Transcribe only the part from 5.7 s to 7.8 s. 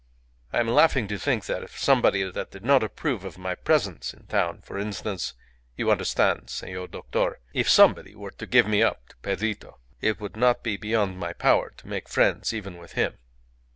you understand, senor doctor if